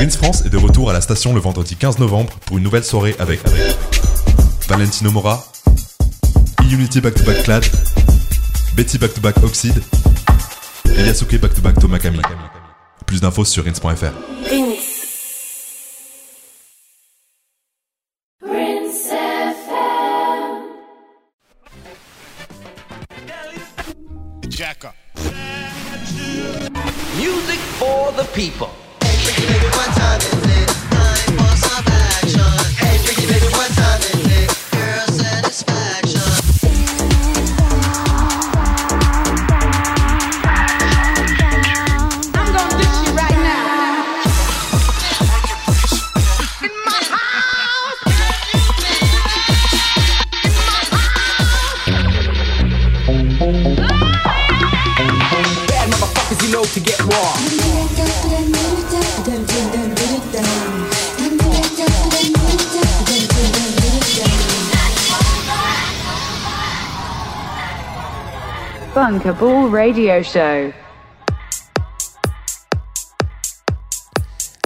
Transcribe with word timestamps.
Rins 0.00 0.16
France 0.16 0.46
est 0.46 0.48
de 0.48 0.56
retour 0.56 0.88
à 0.88 0.94
la 0.94 1.02
station 1.02 1.34
le 1.34 1.40
vendredi 1.40 1.76
15 1.76 1.98
novembre 1.98 2.32
pour 2.46 2.56
une 2.56 2.64
nouvelle 2.64 2.84
soirée 2.84 3.14
avec, 3.18 3.38
Valentino 4.66 5.10
Mora, 5.10 5.44
E-Unity 6.62 7.02
Back 7.02 7.16
to 7.16 7.24
Back 7.24 7.42
Clad, 7.42 7.62
Betty 8.74 8.96
Back 8.96 9.12
to 9.12 9.20
Back 9.20 9.36
Oxide 9.44 9.82
et 10.96 11.02
Yasuke 11.02 11.38
Back 11.38 11.52
to 11.52 11.60
Back 11.60 11.78
Tomakami. 11.78 12.22
Plus 13.04 13.20
d'infos 13.20 13.44
sur 13.44 13.62
rins.fr. 13.66 14.14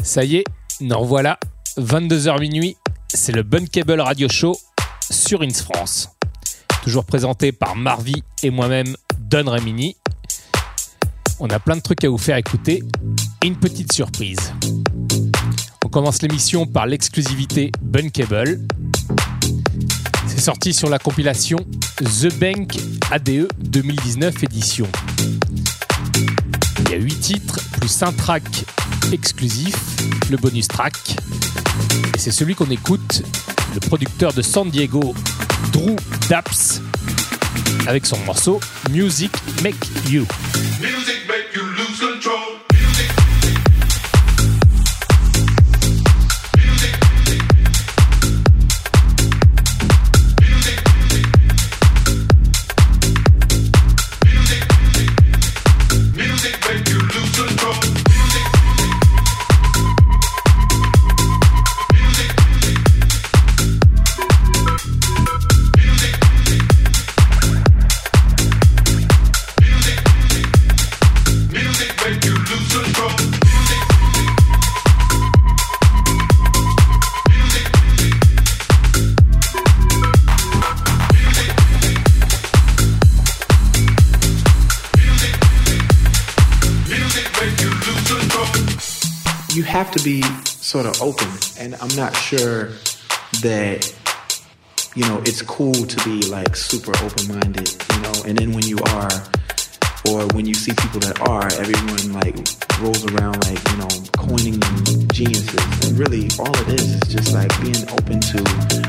Ça 0.03 0.23
y 0.23 0.37
est, 0.37 0.45
nous 0.83 0.99
revoilà. 0.99 1.39
22h 1.79 2.41
minuit, 2.41 2.77
c'est 3.09 3.33
le 3.33 3.43
Bunkable 3.43 4.01
Radio 4.01 4.29
Show 4.29 4.55
sur 5.11 5.41
Ins 5.41 5.63
France. 5.63 6.11
Toujours 6.83 7.07
présenté 7.07 7.53
par 7.53 7.75
Marvi 7.75 8.23
et 8.43 8.51
moi-même, 8.51 8.97
Don 9.19 9.51
Remini. 9.51 9.97
On 11.41 11.49
a 11.49 11.59
plein 11.59 11.77
de 11.77 11.81
trucs 11.81 12.05
à 12.05 12.11
vous 12.11 12.19
faire 12.19 12.37
écouter 12.37 12.83
et 13.43 13.47
une 13.47 13.57
petite 13.57 13.95
surprise. 13.95 14.53
On 15.87 15.89
commence 15.89 16.21
l'émission 16.21 16.67
par 16.67 16.87
l'exclusivité 16.87 17.73
Bunkable. 17.81 18.61
C'est 20.27 20.41
sorti 20.41 20.75
sur 20.75 20.91
la 20.91 20.99
compilation 20.99 21.59
The 21.97 22.39
Bank 22.39 22.77
ADE 23.11 23.49
2019 23.59 24.43
édition. 24.43 24.87
Il 26.81 26.91
y 26.91 26.95
a 26.95 26.99
8 26.99 27.21
titres 27.21 27.59
plus 27.79 28.03
un 28.03 28.13
track 28.13 28.65
exclusif, 29.13 29.75
le 30.31 30.37
bonus 30.37 30.69
track. 30.69 31.17
Et 32.15 32.19
c'est 32.19 32.31
celui 32.31 32.55
qu'on 32.55 32.71
écoute, 32.71 33.23
le 33.75 33.81
producteur 33.81 34.33
de 34.33 34.43
San 34.43 34.71
Diego, 34.71 35.15
Drew 35.73 35.97
Daps, 36.29 36.81
avec 37.87 38.07
son 38.07 38.19
morceau 38.21 38.61
Music 38.91 39.33
Make 39.63 39.77
You. 40.09 40.27
Music 40.81 41.27
make 41.29 41.55
you 41.55 41.63
lose 41.63 41.99
control. 41.99 42.44
Have 89.75 89.91
to 89.91 90.03
be 90.05 90.23
sort 90.47 90.87
of 90.87 91.03
open 91.03 91.27
and 91.59 91.75
i'm 91.83 91.97
not 91.97 92.15
sure 92.15 92.67
that 93.43 93.93
you 94.95 95.03
know 95.09 95.21
it's 95.27 95.43
cool 95.43 95.75
to 95.75 95.97
be 96.05 96.23
like 96.29 96.55
super 96.55 96.93
open-minded 97.05 97.75
you 97.95 98.01
know? 98.03 98.13
And 98.27 98.39
then 98.39 98.53
when 98.53 98.65
you 98.65 98.79
are 98.91 99.11
or 100.07 100.27
when 100.35 100.47
you 100.47 100.55
see 100.55 100.73
people 100.75 101.01
that 101.01 101.21
are 101.23 101.47
everyone 101.59 102.13
like 102.13 102.37
rolls 102.81 103.05
around 103.15 103.43
like 103.47 103.59
you 103.71 103.79
know 103.79 103.89
coining 104.17 104.61
them 104.61 105.09
geniuses. 105.13 105.89
And 105.89 105.99
really 105.99 106.29
all 106.39 106.55
it 106.55 106.81
is 106.81 106.95
is 106.95 107.03
just 107.13 107.33
like 107.33 107.51
being 107.63 107.83
open 107.91 108.21
to 108.21 108.39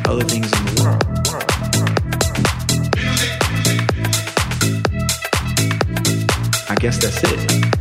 other 0.08 0.24
things 0.24 0.52
in 0.52 0.66
the 0.66 0.84
world. 0.84 1.04
I 6.68 6.76
guess 6.76 6.98
that's 6.98 7.24
it 7.24 7.75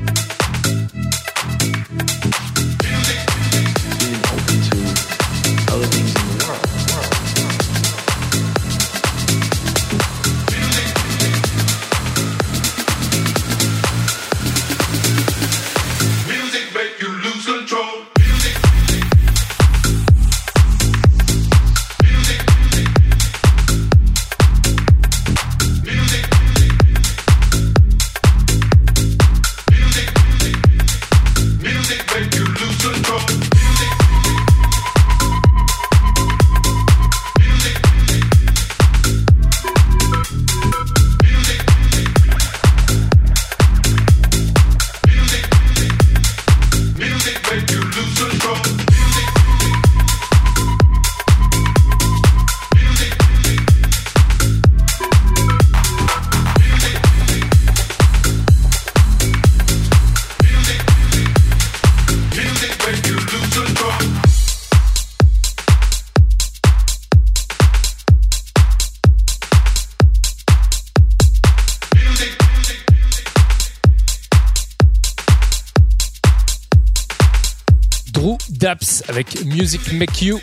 avec 79.15 79.45
Music 79.45 79.93
Make 79.93 80.23
You, 80.23 80.41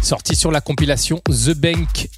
sorti 0.00 0.34
sur 0.34 0.50
la 0.50 0.62
compilation 0.62 1.20
The 1.28 1.54
Bank 1.54 2.08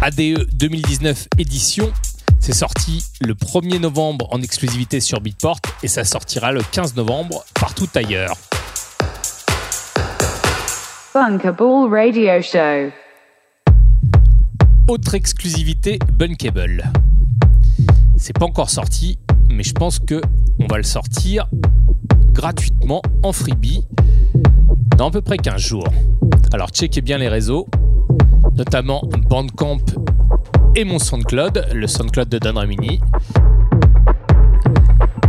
ADE 0.00 0.46
2019 0.52 1.26
édition. 1.36 1.90
C'est 2.38 2.54
sorti 2.54 3.04
le 3.20 3.34
1er 3.34 3.80
novembre 3.80 4.28
en 4.30 4.40
exclusivité 4.40 5.00
sur 5.00 5.20
Beatport 5.20 5.58
et 5.82 5.88
ça 5.88 6.04
sortira 6.04 6.52
le 6.52 6.60
15 6.62 6.94
novembre 6.94 7.44
partout 7.58 7.88
ailleurs. 7.96 8.36
Bunker 11.12 11.54
Ball 11.54 11.90
Radio 11.90 12.40
Show. 12.40 12.92
Autre 14.86 15.16
exclusivité 15.16 15.98
Bunkable. 16.12 16.84
C'est 18.16 18.38
pas 18.38 18.46
encore 18.46 18.70
sorti, 18.70 19.18
mais 19.48 19.64
je 19.64 19.72
pense 19.72 19.98
que 19.98 20.20
on 20.60 20.68
va 20.68 20.76
le 20.76 20.84
sortir 20.84 21.48
gratuitement 22.32 23.02
en 23.24 23.32
freebie 23.32 23.82
dans 24.96 25.08
à 25.08 25.10
peu 25.10 25.22
près 25.22 25.38
15 25.38 25.60
jours. 25.60 25.88
Alors 26.52 26.68
checkez 26.68 27.00
bien 27.00 27.18
les 27.18 27.28
réseaux, 27.28 27.66
notamment 28.54 29.02
Bandcamp 29.28 29.78
et 30.76 30.84
mon 30.84 30.98
SoundCloud, 30.98 31.68
le 31.72 31.86
SoundCloud 31.86 32.28
de 32.28 32.38
Don 32.38 32.58
Remini. 32.58 33.00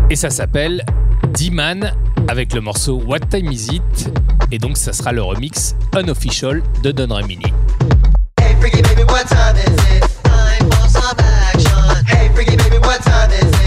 Et 0.09 0.15
ça 0.15 0.29
s'appelle 0.29 0.85
D-Man 1.33 1.93
avec 2.27 2.53
le 2.53 2.61
morceau 2.61 3.01
What 3.07 3.19
Time 3.29 3.51
Is 3.51 3.67
It? 3.71 4.11
Et 4.51 4.57
donc 4.57 4.77
ça 4.77 4.93
sera 4.93 5.11
le 5.11 5.23
remix 5.23 5.75
unofficial 5.97 6.61
de 6.83 6.91
Don 6.91 7.13
Remini. 7.13 7.53
Hey, 8.41 8.55
freaky 8.59 8.81
baby, 8.81 9.03
is. 9.03 9.91
Hey, 12.07 12.29
freaky 12.35 12.57
baby, 12.57 12.77
what 12.79 13.01
time 13.03 13.31
is 13.31 13.55
it? 13.55 13.60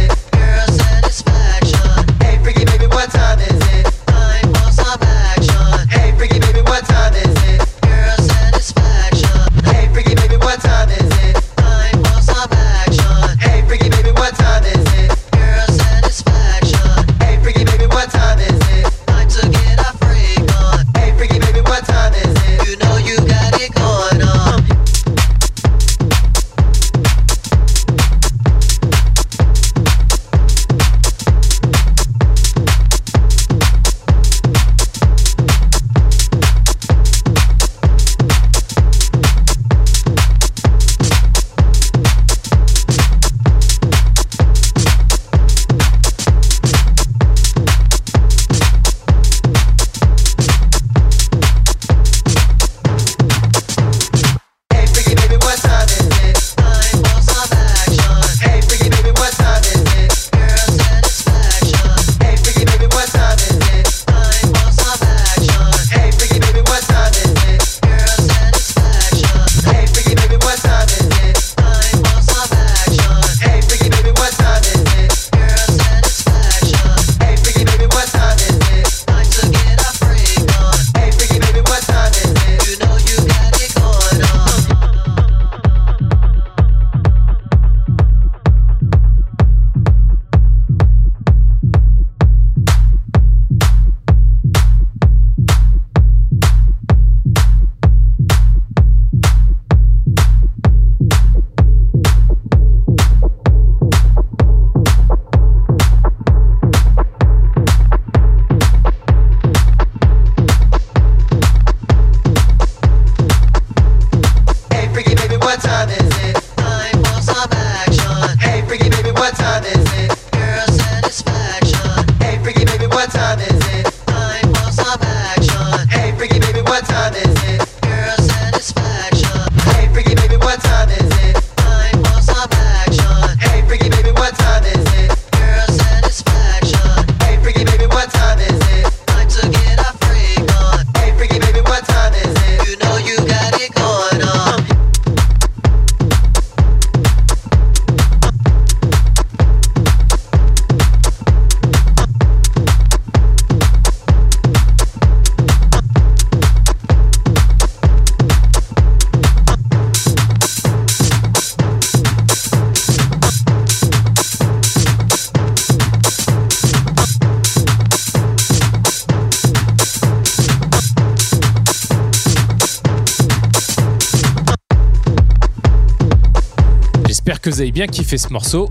Bien 177.74 177.88
kiffé 177.88 178.18
ce 178.18 178.28
morceau. 178.28 178.68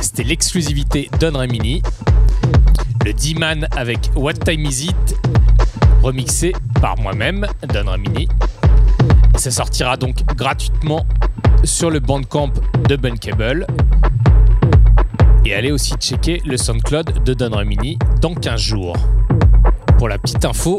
C'était 0.00 0.22
l'exclusivité 0.22 1.10
Don 1.18 1.36
Remini. 1.36 1.82
Le 3.04 3.12
D-Man 3.12 3.66
avec 3.76 3.98
What 4.14 4.34
Time 4.34 4.64
Is 4.64 4.84
It, 4.84 5.16
remixé 6.02 6.52
par 6.80 6.96
moi-même, 7.00 7.48
Don 7.74 7.90
Remini. 7.90 8.28
Ça 9.36 9.50
sortira 9.50 9.96
donc 9.96 10.24
gratuitement 10.36 11.04
sur 11.64 11.90
le 11.90 11.98
bandcamp 11.98 12.52
de 12.88 12.94
Bunkable. 12.94 13.66
Et 15.44 15.52
allez 15.52 15.72
aussi 15.72 15.94
checker 15.94 16.40
le 16.46 16.56
SoundCloud 16.56 17.24
de 17.24 17.34
Don 17.34 17.50
Remini 17.56 17.98
dans 18.20 18.34
15 18.34 18.60
jours. 18.60 18.96
Pour 19.98 20.08
la 20.08 20.16
petite 20.16 20.44
info, 20.44 20.78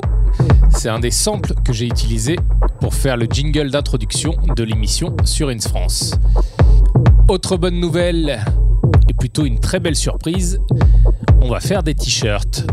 c'est 0.69 0.89
un 0.89 0.99
des 0.99 1.11
samples 1.11 1.53
que 1.65 1.73
j'ai 1.73 1.87
utilisé 1.87 2.37
pour 2.79 2.93
faire 2.93 3.17
le 3.17 3.27
jingle 3.29 3.69
d'introduction 3.69 4.33
de 4.55 4.63
l'émission 4.63 5.13
sur 5.25 5.49
Ins 5.49 5.59
France. 5.59 6.13
Autre 7.27 7.57
bonne 7.57 7.79
nouvelle, 7.79 8.39
et 9.09 9.13
plutôt 9.15 9.45
une 9.45 9.59
très 9.59 9.79
belle 9.79 9.95
surprise, 9.95 10.59
on 11.41 11.49
va 11.49 11.59
faire 11.59 11.81
des 11.81 11.95
t-shirts. 11.95 12.67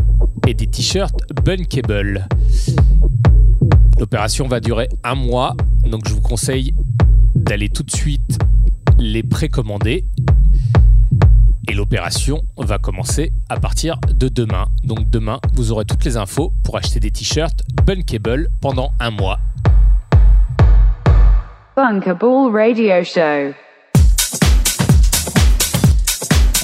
Et 0.47 0.53
des 0.53 0.67
t-shirts 0.67 1.21
Bunkable. 1.43 2.27
L'opération 3.99 4.47
va 4.47 4.59
durer 4.59 4.89
un 5.03 5.15
mois, 5.15 5.55
donc 5.89 6.07
je 6.07 6.13
vous 6.13 6.21
conseille 6.21 6.75
d'aller 7.33 7.69
tout 7.69 7.81
de 7.81 7.89
suite 7.89 8.37
les 8.99 9.23
précommander. 9.23 10.05
Et 11.67 11.73
l'opération 11.73 12.43
va 12.57 12.77
commencer 12.77 13.31
à 13.49 13.59
partir 13.59 13.97
de 14.13 14.27
demain. 14.27 14.67
Donc 14.83 15.09
demain, 15.09 15.39
vous 15.55 15.71
aurez 15.71 15.85
toutes 15.85 16.05
les 16.05 16.15
infos 16.15 16.53
pour 16.63 16.77
acheter 16.77 16.99
des 16.99 17.09
t-shirts 17.09 17.61
Bunkable 17.87 18.49
pendant 18.61 18.91
un 18.99 19.09
mois. 19.09 19.39
Bunkable 21.75 22.55
Radio 22.55 23.03
Show. 23.03 23.62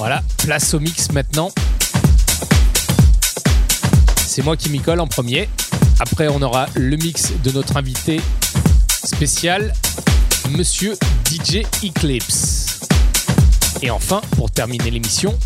Voilà, 0.00 0.22
place 0.38 0.72
au 0.72 0.80
mix 0.80 1.12
maintenant. 1.12 1.52
C'est 4.16 4.42
moi 4.42 4.56
qui 4.56 4.70
m'y 4.70 4.80
colle 4.80 4.98
en 4.98 5.06
premier. 5.06 5.46
Après, 5.98 6.26
on 6.28 6.40
aura 6.40 6.68
le 6.74 6.96
mix 6.96 7.32
de 7.44 7.50
notre 7.50 7.76
invité 7.76 8.18
spécial, 9.04 9.74
Monsieur 10.56 10.96
DJ 11.30 11.66
Eclipse. 11.84 12.80
Et 13.82 13.90
enfin, 13.90 14.22
pour 14.36 14.50
terminer 14.50 14.90
l'émission, 14.90 15.38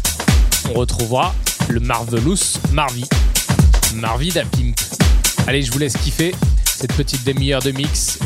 on 0.70 0.74
retrouvera 0.74 1.34
le 1.68 1.80
Marvelous 1.80 2.38
Marvy. 2.70 3.06
Marvy 3.96 4.28
d'Apimp. 4.28 4.76
Allez, 5.48 5.62
je 5.62 5.72
vous 5.72 5.80
laisse 5.80 5.96
kiffer 5.96 6.32
cette 6.64 6.92
petite 6.92 7.24
demi-heure 7.24 7.62
de 7.62 7.72
mix. 7.72 8.20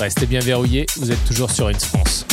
Restez 0.00 0.26
bien 0.26 0.40
verrouillés, 0.40 0.86
vous 0.96 1.12
êtes 1.12 1.24
toujours 1.24 1.52
sur 1.52 1.68
une 1.68 1.78
France. 1.78 2.26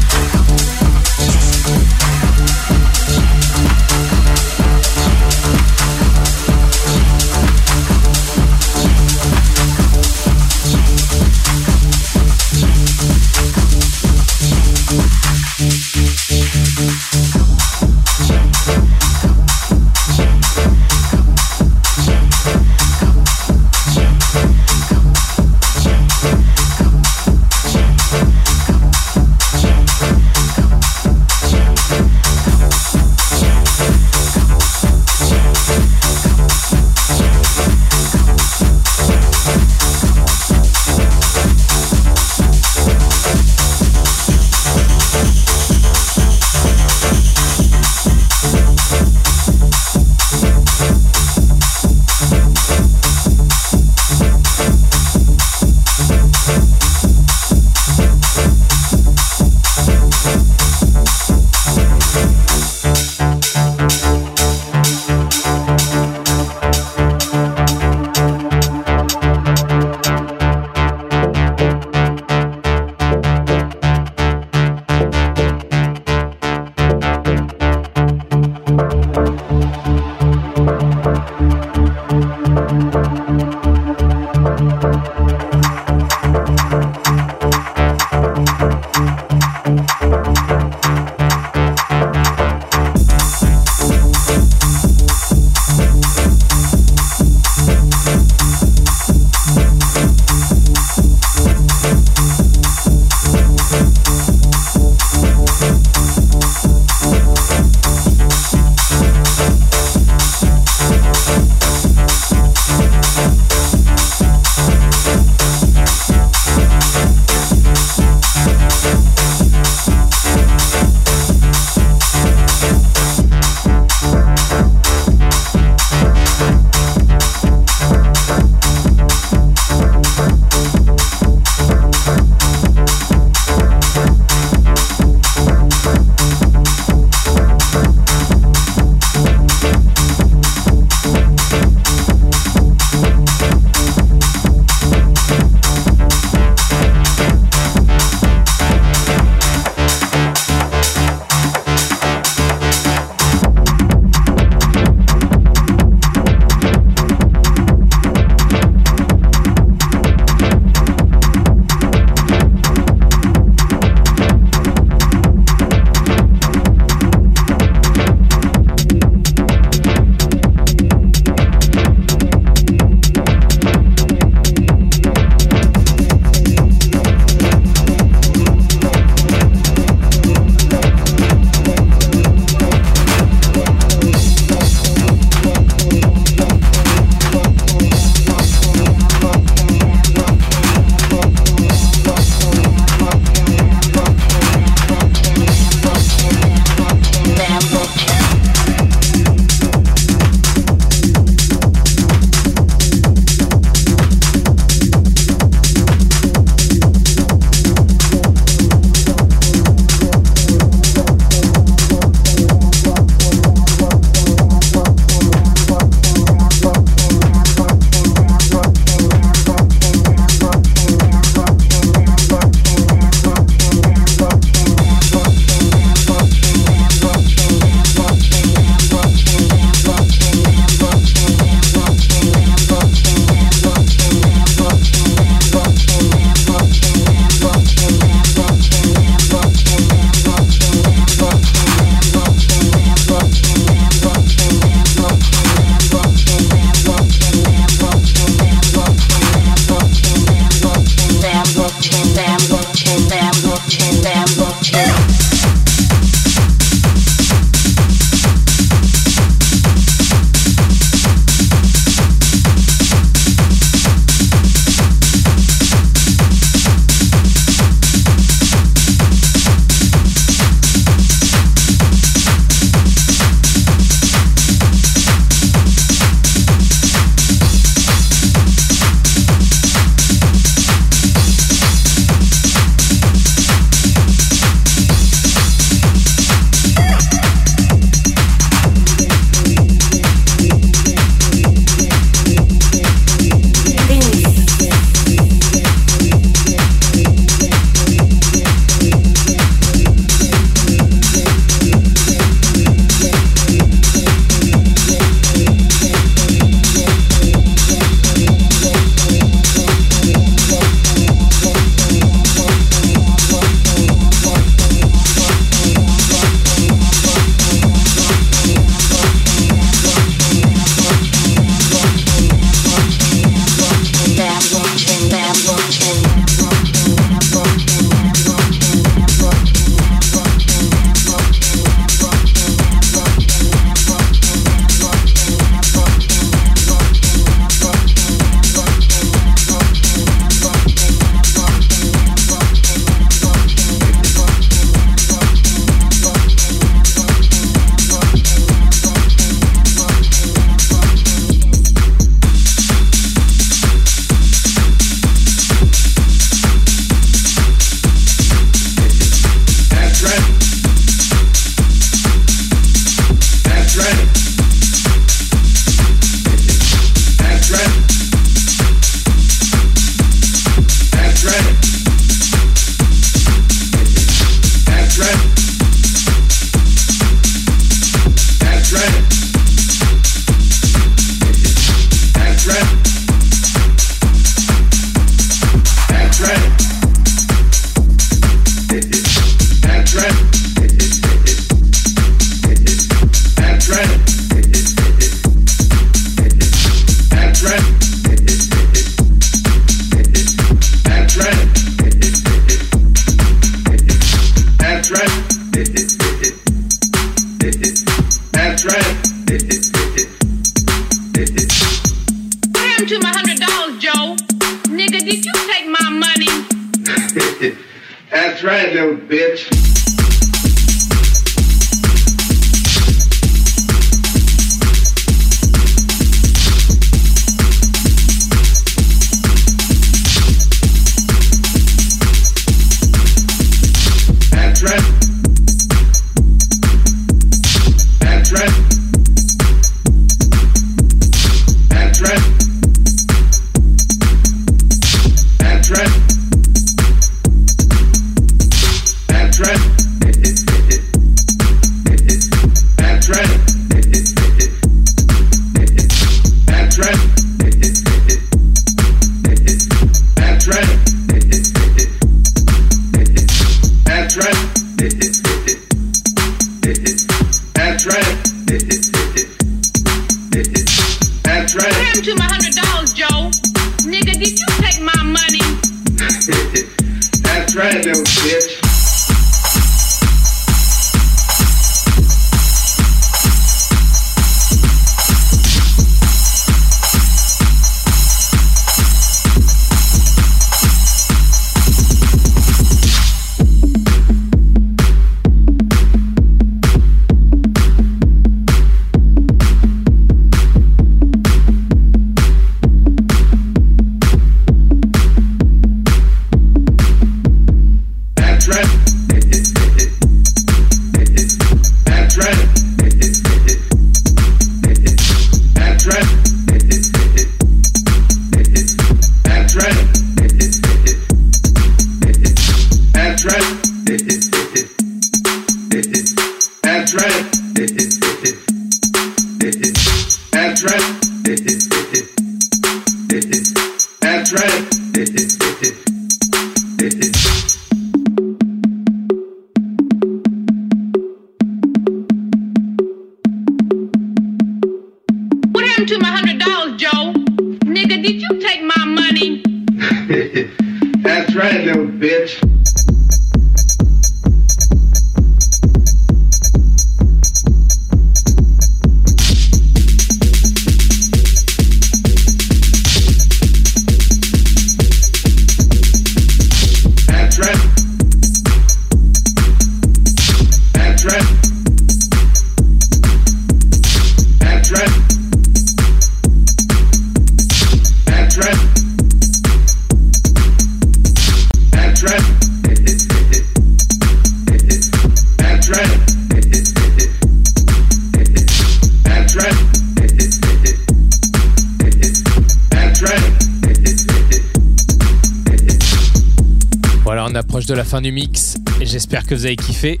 De 597.66 597.74
la 597.74 597.84
fin 597.84 598.00
du 598.00 598.12
mix 598.12 598.56
et 598.80 598.86
j'espère 598.86 599.26
que 599.26 599.34
vous 599.34 599.46
avez 599.46 599.56
kiffé. 599.56 600.00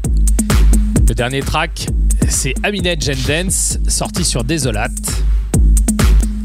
Le 1.08 1.14
dernier 1.14 1.40
track, 1.40 1.86
c'est 2.28 2.52
Aminette 2.62 3.02
Gen 3.02 3.18
Dance, 3.26 3.78
sorti 3.88 4.24
sur 4.24 4.44
Désolate. 4.44 4.92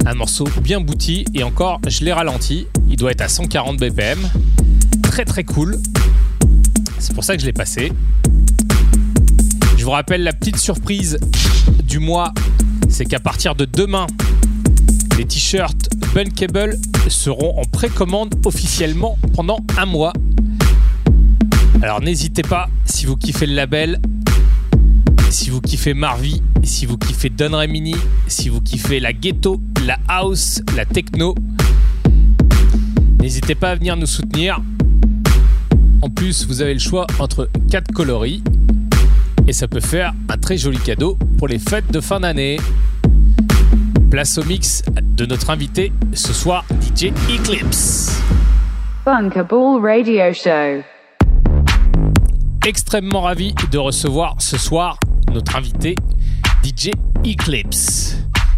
Un 0.05 0.13
morceau 0.13 0.45
bien 0.61 0.79
bouti 0.79 1.25
et 1.33 1.43
encore, 1.43 1.81
je 1.87 2.05
l'ai 2.05 2.13
ralenti. 2.13 2.67
Il 2.89 2.95
doit 2.95 3.11
être 3.11 3.21
à 3.21 3.27
140 3.27 3.77
BPM. 3.77 4.19
Très 5.03 5.25
très 5.25 5.43
cool. 5.43 5.77
C'est 6.99 7.13
pour 7.13 7.23
ça 7.23 7.35
que 7.35 7.41
je 7.41 7.45
l'ai 7.45 7.53
passé. 7.53 7.91
Je 9.77 9.83
vous 9.83 9.91
rappelle 9.91 10.23
la 10.23 10.33
petite 10.33 10.57
surprise 10.57 11.17
du 11.83 11.99
mois, 11.99 12.33
c'est 12.87 13.05
qu'à 13.05 13.19
partir 13.19 13.55
de 13.55 13.65
demain, 13.65 14.07
les 15.17 15.25
t-shirts 15.25 15.89
Bunkable 16.13 16.77
seront 17.07 17.59
en 17.59 17.65
précommande 17.65 18.35
officiellement 18.45 19.17
pendant 19.35 19.59
un 19.77 19.85
mois. 19.85 20.13
Alors 21.81 22.01
n'hésitez 22.01 22.41
pas, 22.41 22.67
si 22.83 23.05
vous 23.05 23.15
kiffez 23.15 23.45
le 23.45 23.55
label, 23.55 24.01
si 25.29 25.49
vous 25.49 25.61
kiffez 25.61 25.93
Marvy, 25.93 26.41
si 26.61 26.85
vous 26.85 26.97
kiffez 26.97 27.29
Don 27.29 27.57
Remini, 27.57 27.95
si 28.27 28.49
vous 28.49 28.59
kiffez 28.59 28.99
la 28.99 29.13
ghetto, 29.13 29.61
la 29.85 29.97
house, 30.09 30.61
la 30.75 30.85
techno, 30.85 31.35
n'hésitez 33.21 33.55
pas 33.55 33.71
à 33.71 33.75
venir 33.75 33.95
nous 33.95 34.07
soutenir. 34.07 34.59
En 36.01 36.09
plus, 36.09 36.45
vous 36.47 36.61
avez 36.61 36.73
le 36.73 36.81
choix 36.81 37.07
entre 37.17 37.49
4 37.71 37.93
coloris 37.93 38.43
et 39.47 39.53
ça 39.53 39.69
peut 39.69 39.79
faire 39.79 40.13
un 40.27 40.37
très 40.37 40.57
joli 40.57 40.79
cadeau 40.79 41.17
pour 41.37 41.47
les 41.47 41.59
fêtes 41.59 41.91
de 41.91 42.01
fin 42.01 42.19
d'année. 42.19 42.57
Place 44.11 44.37
au 44.37 44.43
mix 44.43 44.83
de 45.01 45.25
notre 45.25 45.49
invité 45.49 45.93
ce 46.11 46.33
soir, 46.33 46.65
DJ 46.81 47.13
Eclipse. 47.29 48.21
Bunkable 49.05 49.79
Radio 49.81 50.33
Show. 50.33 50.83
Extrêmement 52.69 53.21
ravi 53.21 53.55
de 53.71 53.79
recevoir 53.79 54.35
ce 54.39 54.55
soir 54.55 54.99
notre 55.33 55.55
invité 55.55 55.95
DJ 56.63 56.91
Eclipse 57.25 58.15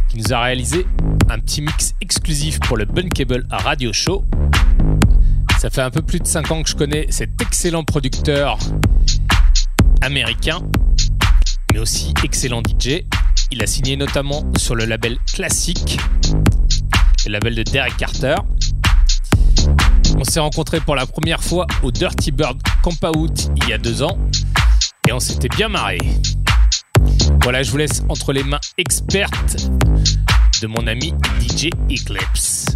qui 0.09 0.17
nous 0.17 0.33
a 0.33 0.41
réalisé 0.41 0.85
un 1.29 1.39
petit 1.39 1.61
mix 1.61 1.93
exclusif 2.01 2.59
pour 2.59 2.75
le 2.75 2.83
Bunkable 2.83 3.47
Radio 3.49 3.93
Show. 3.93 4.25
Ça 5.59 5.69
fait 5.69 5.81
un 5.81 5.89
peu 5.89 6.01
plus 6.01 6.19
de 6.19 6.27
5 6.27 6.51
ans 6.51 6.61
que 6.61 6.69
je 6.69 6.75
connais 6.75 7.05
cet 7.09 7.41
excellent 7.41 7.85
producteur 7.85 8.57
américain, 10.01 10.59
mais 11.71 11.79
aussi 11.79 12.13
excellent 12.25 12.61
DJ. 12.61 13.05
Il 13.49 13.63
a 13.63 13.65
signé 13.65 13.95
notamment 13.95 14.43
sur 14.57 14.75
le 14.75 14.83
label 14.83 15.19
Classic, 15.33 15.97
le 17.25 17.31
label 17.31 17.55
de 17.55 17.63
Derek 17.63 17.95
Carter. 17.95 18.35
On 20.21 20.23
s'est 20.23 20.39
rencontrés 20.39 20.79
pour 20.79 20.95
la 20.95 21.07
première 21.07 21.41
fois 21.41 21.65
au 21.81 21.89
Dirty 21.89 22.29
Bird 22.29 22.61
Camp 22.83 23.03
Out 23.17 23.49
il 23.55 23.69
y 23.69 23.73
a 23.73 23.79
deux 23.79 24.03
ans 24.03 24.19
et 25.09 25.11
on 25.11 25.19
s'était 25.19 25.49
bien 25.49 25.67
marré. 25.67 25.97
Voilà, 27.41 27.63
je 27.63 27.71
vous 27.71 27.77
laisse 27.77 28.03
entre 28.07 28.31
les 28.31 28.43
mains 28.43 28.59
expertes 28.77 29.57
de 30.61 30.67
mon 30.67 30.85
ami 30.85 31.15
DJ 31.39 31.69
Eclipse. 31.89 32.67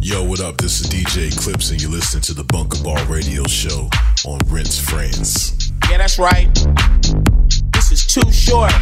Yo, 0.00 0.22
what 0.22 0.38
up? 0.38 0.58
This 0.58 0.80
is 0.80 0.88
DJ 0.88 1.26
Eclipse, 1.26 1.72
and 1.72 1.82
you're 1.82 1.90
listening 1.90 2.22
to 2.22 2.34
the 2.34 2.44
Bunker 2.44 2.80
Bar 2.84 3.04
Radio 3.10 3.42
Show 3.48 3.90
on 4.24 4.38
Rinse 4.48 4.78
France. 4.78 5.72
Yeah, 5.90 5.98
that's 5.98 6.20
right. 6.20 6.48
This 7.72 7.90
is 7.90 8.06
too 8.06 8.30
short 8.30 8.72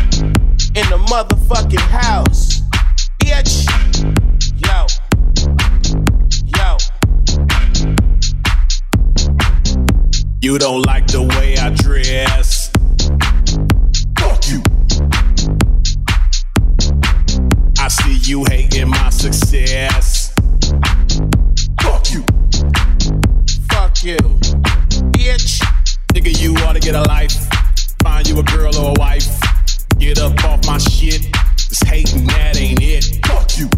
in 0.77 0.87
the 0.91 1.01
motherfucking 1.09 1.81
house. 1.89 2.61
Bitch. 3.21 4.20
You 10.43 10.59
don't 10.59 10.81
like 10.87 11.07
the 11.07 11.21
way 11.21 11.55
I 11.59 11.69
dress. 11.69 12.71
Fuck 14.19 14.49
you. 14.49 14.63
I 17.79 17.89
see 17.89 18.17
you 18.31 18.45
hating 18.49 18.89
my 18.89 19.11
success. 19.11 20.33
Fuck 21.83 22.11
you. 22.11 22.25
Fuck 23.69 24.03
you. 24.03 24.17
Bitch. 25.13 25.61
Nigga, 26.15 26.41
you 26.41 26.55
ought 26.65 26.73
to 26.73 26.81
get 26.81 26.95
a 26.95 27.03
life. 27.03 27.35
Find 28.03 28.27
you 28.27 28.39
a 28.39 28.43
girl 28.43 28.75
or 28.79 28.95
a 28.97 28.99
wife. 28.99 29.29
Get 29.99 30.21
up 30.21 30.43
off 30.45 30.67
my 30.67 30.79
shit. 30.79 31.29
This 31.69 31.83
hating, 31.85 32.25
that 32.29 32.59
ain't 32.59 32.81
it. 32.81 33.27
Fuck 33.27 33.59
you. 33.59 33.69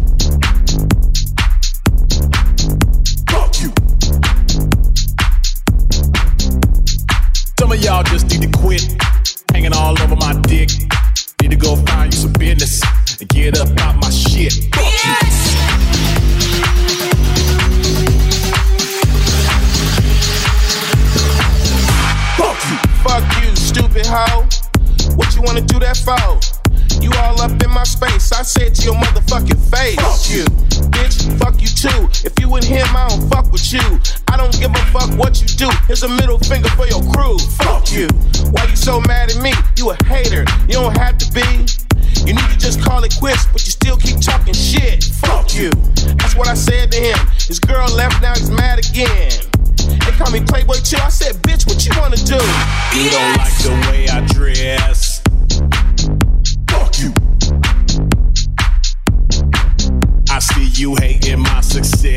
Y'all 7.83 8.03
just 8.03 8.29
need 8.29 8.41
to 8.41 8.59
quit 8.59 8.95
hanging 9.51 9.73
all 9.73 9.99
over 10.01 10.15
my 10.15 10.33
dick. 10.43 10.69
Need 11.41 11.51
to 11.51 11.57
go 11.57 11.75
find 11.75 12.13
you 12.13 12.19
some 12.19 12.31
business 12.33 12.81
and 13.19 13.27
get 13.29 13.59
up 13.59 13.67
out 13.81 13.95
my 14.01 14.09
shit. 14.09 14.53
Fuck 14.73 14.85
you. 15.03 15.13
Fuck 22.37 22.59
you. 22.69 22.77
Fuck 23.03 23.43
you, 23.43 23.55
stupid 23.55 24.05
hoe. 24.05 24.47
What 25.15 25.35
you 25.35 25.41
wanna 25.41 25.61
do 25.61 25.79
that 25.79 25.97
for? 25.97 26.62
You 27.03 27.11
all 27.19 27.41
up 27.41 27.51
in 27.61 27.69
my 27.69 27.83
space. 27.83 28.31
I 28.31 28.43
said 28.43 28.73
to 28.75 28.83
your 28.83 28.95
motherfucking 28.95 29.59
face. 29.67 29.99
Fuck 29.99 30.23
you. 30.31 30.45
Bitch, 30.95 31.37
fuck 31.37 31.59
you 31.59 31.67
too. 31.67 32.07
If 32.23 32.31
you 32.39 32.47
with 32.47 32.63
him, 32.63 32.87
I 32.95 33.09
don't 33.09 33.29
fuck 33.29 33.51
with 33.51 33.73
you. 33.73 33.83
I 34.31 34.37
don't 34.37 34.57
give 34.57 34.71
a 34.71 34.83
fuck 34.95 35.11
what 35.19 35.41
you 35.41 35.47
do. 35.47 35.69
Here's 35.85 36.03
a 36.03 36.07
middle 36.07 36.39
finger 36.39 36.69
for 36.69 36.87
your 36.87 37.03
crew. 37.11 37.37
Fuck 37.59 37.91
you. 37.91 38.07
Why 38.51 38.63
you 38.69 38.77
so 38.77 39.01
mad 39.01 39.31
at 39.31 39.43
me? 39.43 39.51
You 39.75 39.91
a 39.91 39.97
hater. 40.05 40.45
You 40.71 40.79
don't 40.79 40.95
have 40.97 41.17
to 41.17 41.27
be. 41.33 41.67
You 42.23 42.33
need 42.39 42.49
to 42.55 42.57
just 42.57 42.81
call 42.81 43.03
it 43.03 43.13
quits, 43.19 43.47
but 43.51 43.65
you 43.65 43.71
still 43.71 43.97
keep 43.97 44.21
talking 44.21 44.53
shit. 44.53 45.03
Fuck 45.03 45.53
you. 45.55 45.71
That's 46.23 46.37
what 46.37 46.47
I 46.47 46.53
said 46.53 46.89
to 46.93 46.97
him. 46.97 47.19
His 47.35 47.59
girl 47.59 47.89
left, 47.93 48.21
now 48.21 48.33
he's 48.33 48.49
mad 48.49 48.79
again. 48.79 49.31
They 49.75 50.11
call 50.15 50.31
me 50.31 50.39
Playboy 50.39 50.79
too. 50.85 51.03
I 51.03 51.09
said, 51.09 51.35
bitch, 51.43 51.67
what 51.67 51.83
you 51.85 51.91
wanna 51.99 52.15
do? 52.15 52.39
You 52.95 53.09
don't 53.11 53.37
like 53.37 53.57
the 53.59 53.87
way 53.91 54.07
I 54.07 54.25
dress. 54.27 55.12
Fuck 56.93 57.03
you. 57.03 57.13
I 60.29 60.39
see 60.39 60.65
you 60.81 60.95
hating 60.95 61.39
my 61.39 61.61
success. 61.61 62.12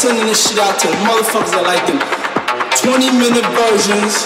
sending 0.00 0.24
this 0.24 0.48
shit 0.48 0.56
out 0.56 0.80
to 0.80 0.88
motherfuckers 1.04 1.52
that 1.52 1.60
like 1.68 1.84
them 1.84 2.00
20 2.72 3.20
minute 3.20 3.44
versions. 3.52 4.24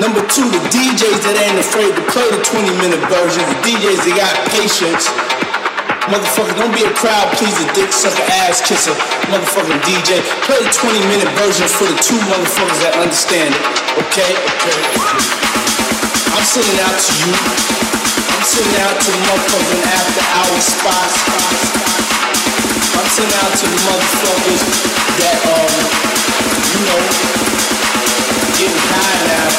Number 0.00 0.24
two, 0.24 0.48
the 0.48 0.62
DJs 0.72 1.20
that 1.28 1.36
ain't 1.36 1.60
afraid 1.60 1.92
to 1.92 2.00
play 2.08 2.24
the 2.32 2.40
20 2.40 2.80
minute 2.80 3.04
versions. 3.12 3.44
The 3.44 3.60
DJs 3.60 4.00
that 4.08 4.16
got 4.16 4.32
patience. 4.56 5.04
Motherfucker, 6.08 6.56
don't 6.56 6.72
be 6.72 6.80
a 6.80 6.92
crowd 6.96 7.28
pleaser, 7.36 7.68
dick 7.76 7.92
sucker, 7.92 8.24
ass 8.48 8.64
kisser, 8.64 8.96
motherfucking 9.28 9.84
DJ. 9.84 10.24
Play 10.48 10.64
the 10.64 10.72
20 10.72 10.96
minute 11.12 11.28
version 11.36 11.68
for 11.68 11.84
the 11.84 11.98
two 12.00 12.16
motherfuckers 12.32 12.80
that 12.80 12.96
understand 12.96 13.52
it. 13.52 13.64
Okay? 14.08 14.32
Okay. 14.32 14.80
I'm 16.32 16.46
sending 16.48 16.80
out 16.88 16.96
to 16.96 17.12
you. 17.20 17.32
I'm 17.36 18.44
sending 18.48 18.80
out 18.80 18.96
to 18.96 19.10
motherfucking 19.28 19.82
after 19.92 20.24
hours 20.40 20.64
spots. 20.72 21.79
Out 23.10 23.18
to 23.18 23.66
the 23.66 23.74
motherfuckers 23.90 24.62
that 25.18 25.42
um, 25.50 25.66
you 26.70 26.80
know, 26.86 27.02
getting 28.54 28.80
high 28.86 29.18
now. 29.26 29.50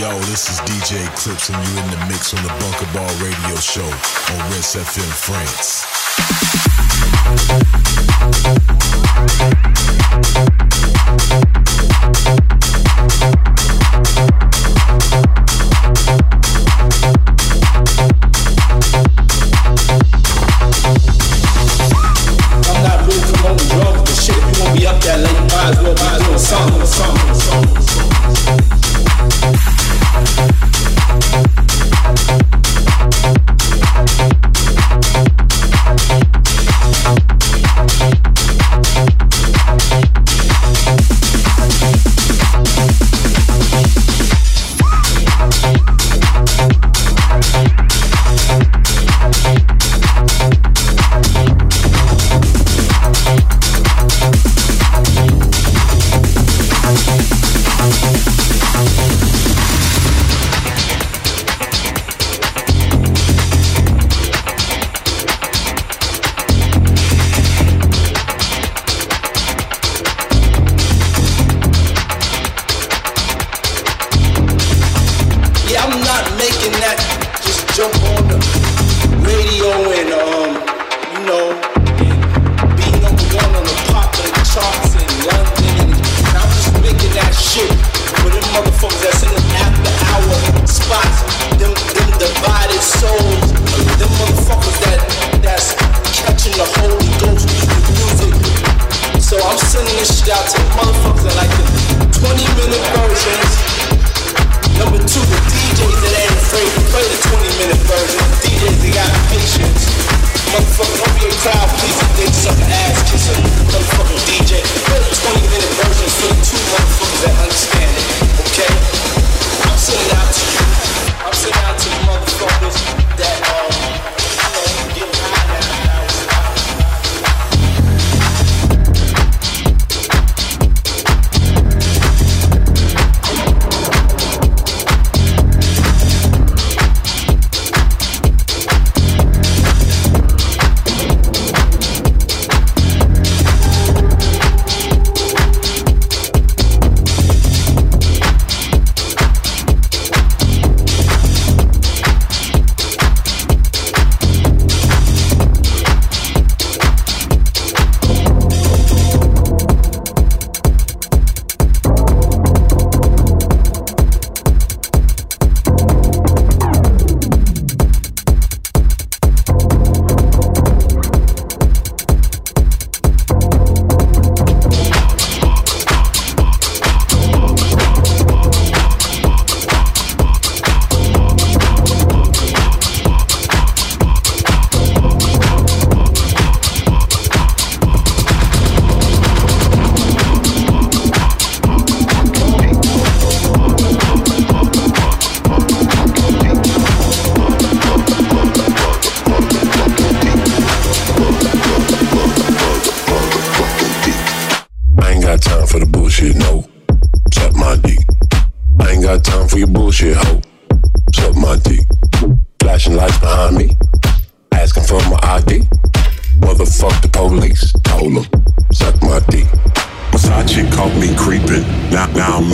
Yo, 0.00 0.08
this 0.30 0.48
is 0.48 0.56
DJ 0.60 1.04
Clips, 1.14 1.50
and 1.50 1.58
you 1.68 1.72
in 1.82 1.90
the 1.90 2.00
mix 2.08 2.32
on 2.32 2.42
the 2.42 2.48
Bunker 2.48 2.88
Ball 2.96 3.12
Radio 3.22 3.56
Show 3.60 3.84
on 3.84 4.40
Rinse 4.50 4.74
FM 4.74 5.12
France. 5.12 5.84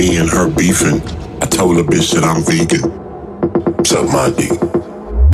Me 0.08 0.16
and 0.16 0.30
her 0.30 0.48
beefing. 0.48 1.02
I 1.42 1.46
told 1.46 1.76
her 1.76 1.82
bitch 1.82 2.14
that 2.14 2.24
I'm 2.24 2.40
vegan. 2.42 2.80
Suck 3.84 4.08
my 4.08 4.30
dick. 4.30 4.52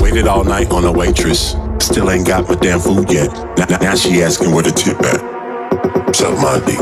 Waited 0.03 0.27
all 0.27 0.43
night 0.43 0.71
on 0.73 0.85
a 0.85 0.93
waitress. 0.93 1.55
Still 1.79 2.11
ain't 2.11 2.27
got 2.27 2.49
my 2.49 2.57
damn 2.57 2.81
food 2.81 3.11
yet. 3.11 3.31
Now, 3.57 3.67
now, 3.79 3.95
she 3.95 4.23
asking 4.23 4.53
where 4.53 4.65
the 4.65 4.73
tip 4.73 4.99
at. 5.01 5.21
Suck 6.15 6.35
my 6.43 6.59
dick. 6.67 6.79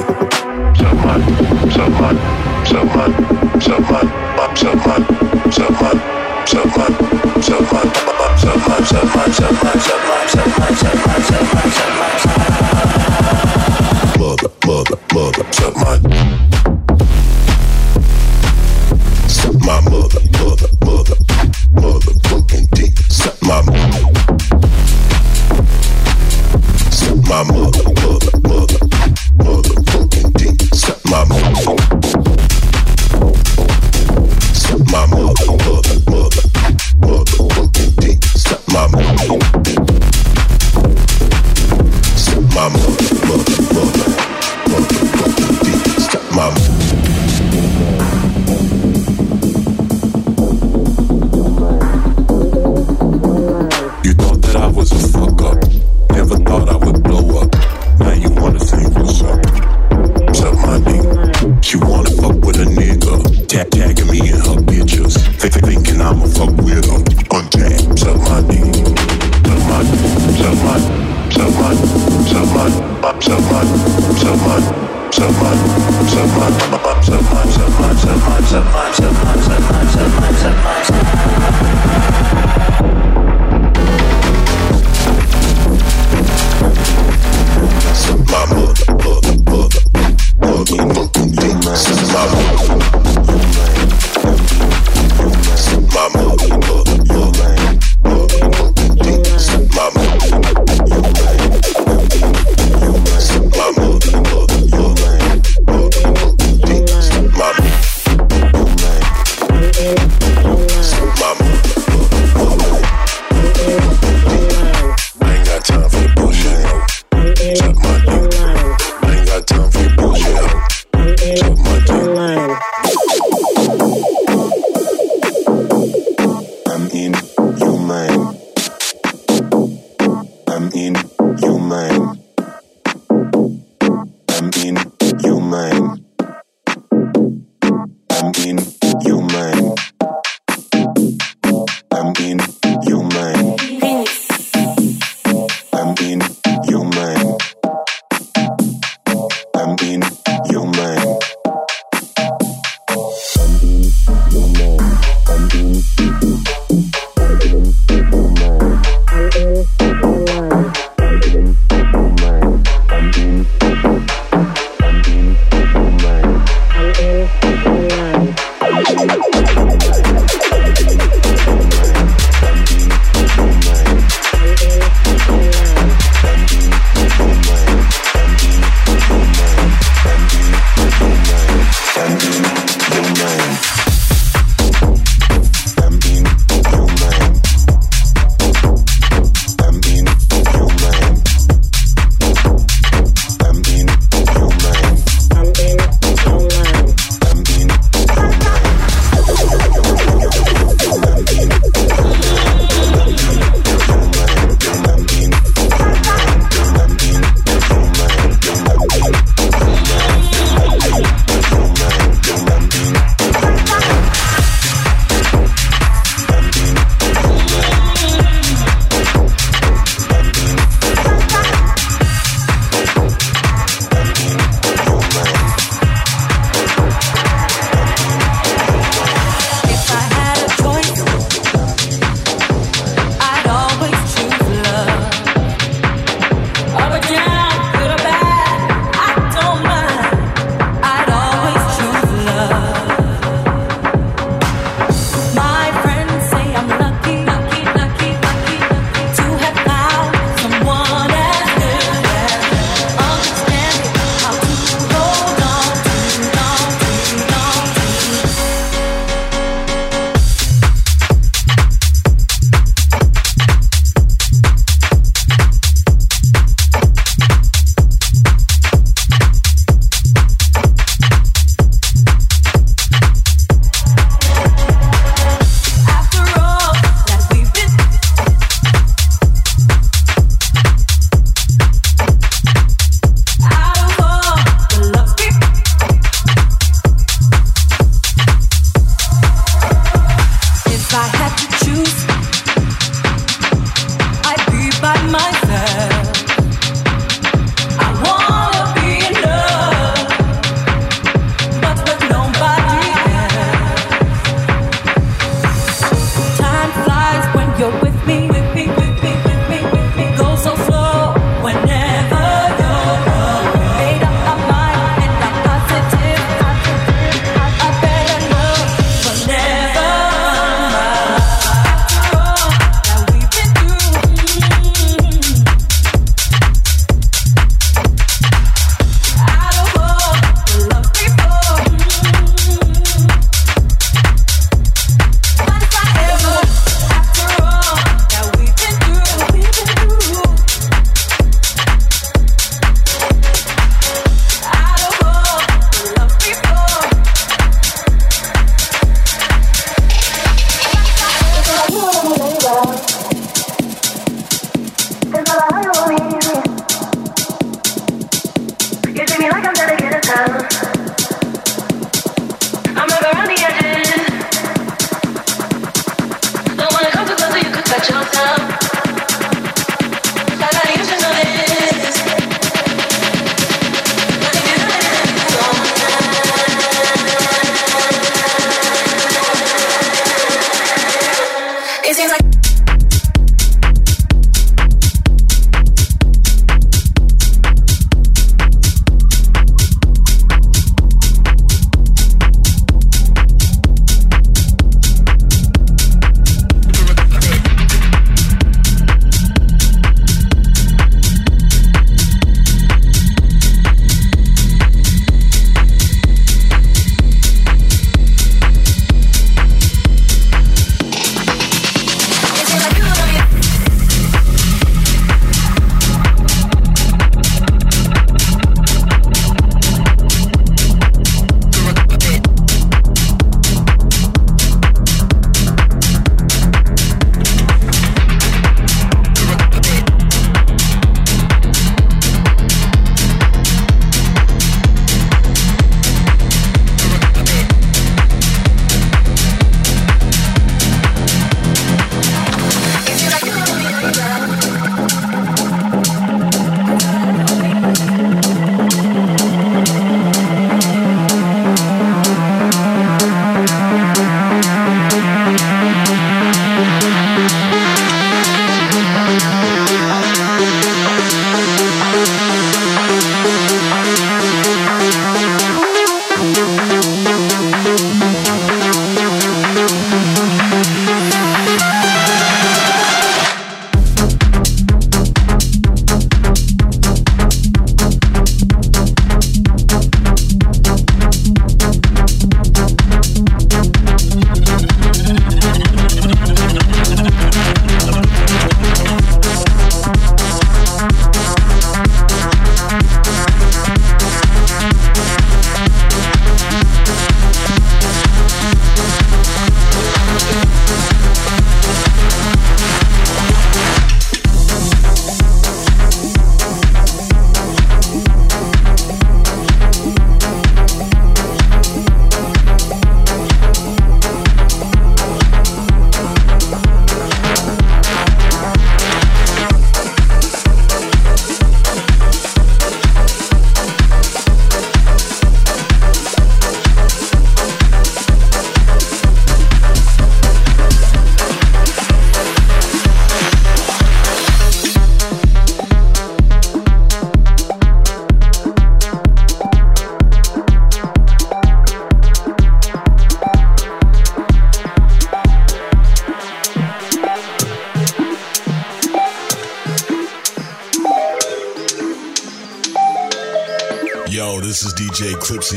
Suck 0.76 0.94
my, 1.04 1.20
suck 1.68 1.92
my, 2.00 2.16
suck 2.64 2.88
my, 2.96 3.08
suck 3.60 3.80
my, 3.92 4.00
suck 4.56 4.80
my, 4.86 5.00
suck 5.50 5.76
my, 5.80 5.82
suck 5.82 5.82
my, 5.82 5.92
suck 6.46 6.76
my, 6.76 6.88
suck 7.42 7.68
my, 7.68 7.72
suck 7.72 7.72
my, 7.72 7.84
suck 8.40 8.60
my, 8.62 8.80
suck 8.80 9.08
my, 9.12 9.28
suck 9.32 9.56
my, 9.62 9.76
suck 9.76 10.48
my, 10.56 10.72
suck 10.80 10.96
my, 10.96 11.18
suck 11.28 11.46
my, 11.52 11.64
suck 11.76 11.92
my. 11.92 12.40
Mother, 14.18 14.50
mother, 14.66 14.98
mother, 15.12 15.44
suck 15.52 15.74
my. 15.76 16.61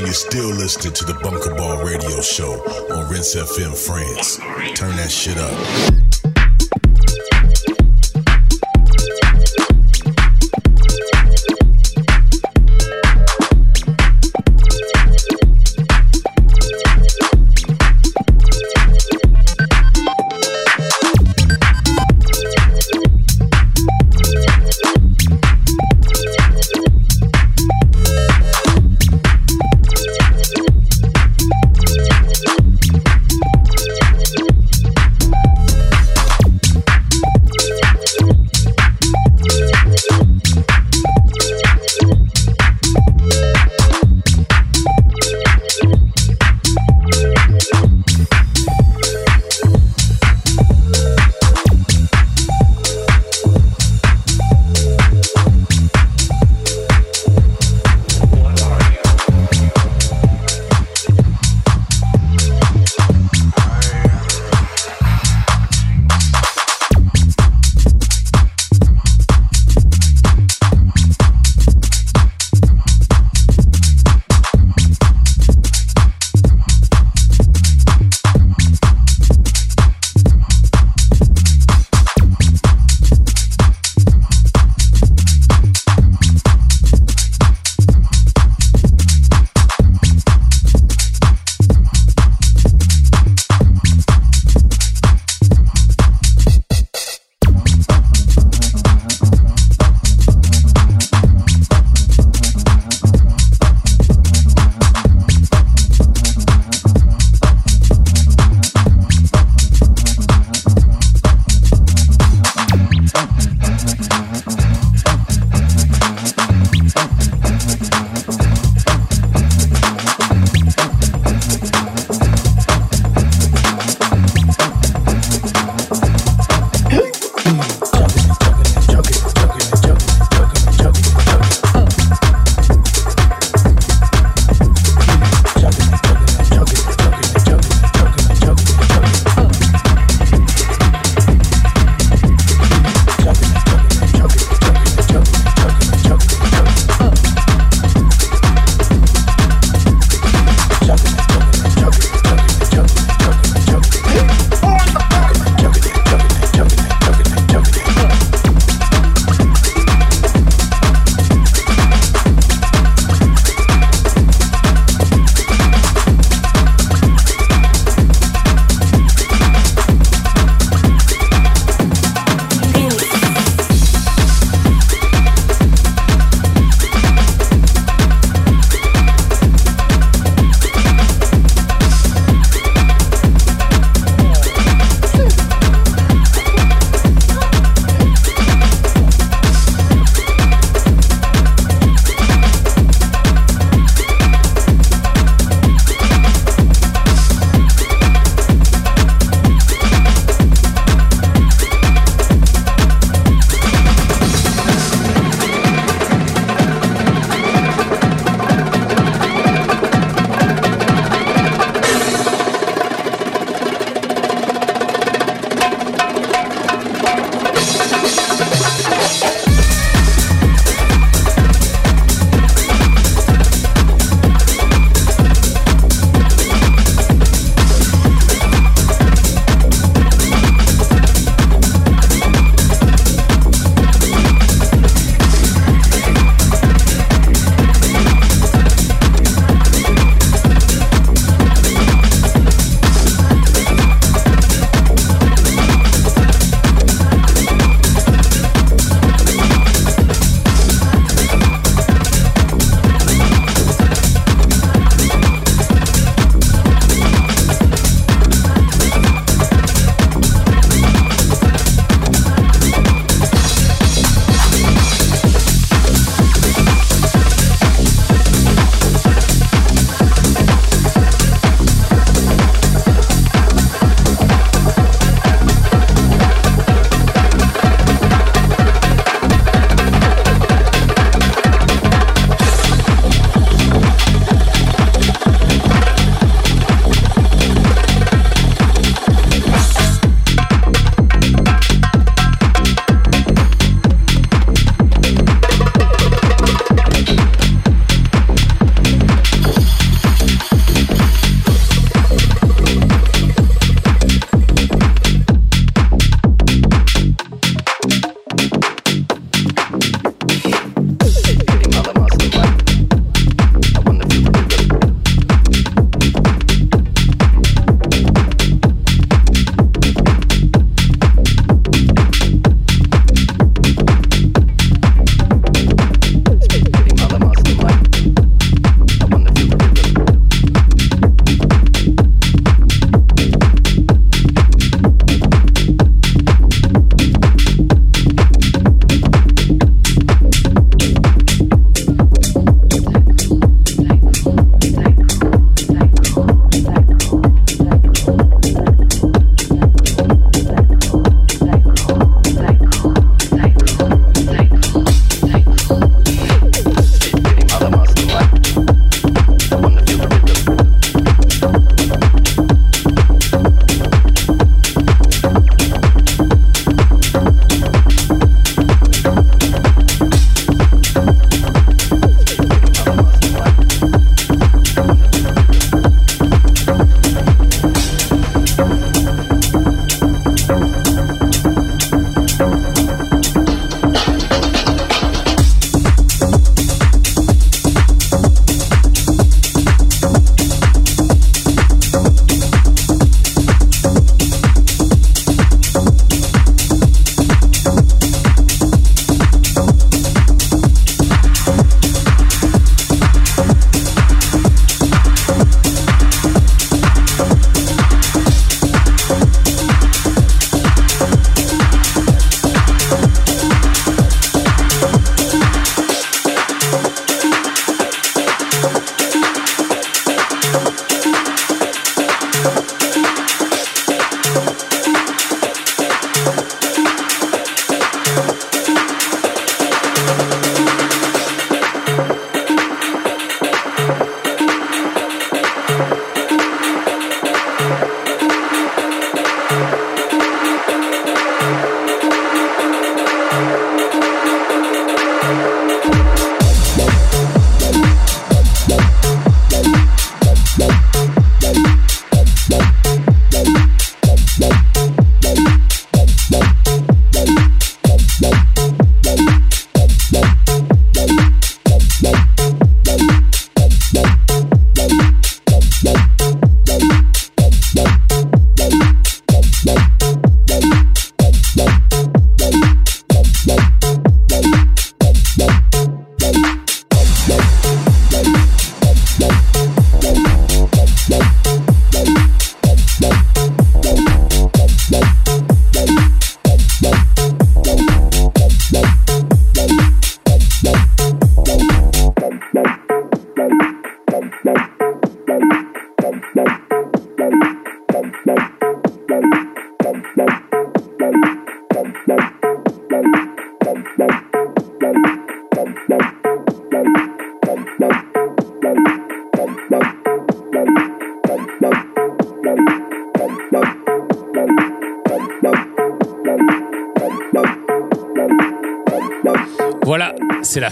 You're 0.06 0.14
still 0.14 0.50
listening 0.50 0.94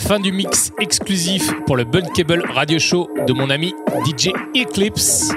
fin 0.03 0.19
du 0.19 0.33
mix 0.33 0.73
exclusif 0.79 1.53
pour 1.65 1.77
le 1.77 1.85
Bunkable 1.85 2.43
Radio 2.53 2.77
Show 2.77 3.09
de 3.25 3.31
mon 3.31 3.49
ami 3.49 3.73
DJ 4.05 4.31
Eclipse. 4.55 5.33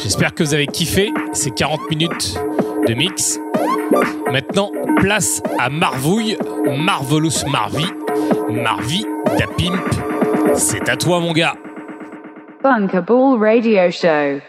J'espère 0.00 0.34
que 0.34 0.44
vous 0.44 0.54
avez 0.54 0.68
kiffé 0.68 1.10
ces 1.32 1.50
40 1.50 1.90
minutes 1.90 2.38
de 2.86 2.94
mix. 2.94 3.40
Maintenant, 4.30 4.70
place 4.98 5.42
à 5.58 5.68
Marvouille, 5.68 6.36
Marvelous 6.66 7.44
Marvy, 7.50 7.86
Marvy 8.48 9.04
da 9.36 9.46
Pimp. 9.56 10.54
C'est 10.54 10.88
à 10.88 10.96
toi, 10.96 11.18
mon 11.18 11.32
gars. 11.32 11.54
Bunkable 12.62 13.42
Radio 13.44 13.90
Show. 13.90 14.40